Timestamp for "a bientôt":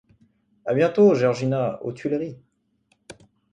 0.65-1.13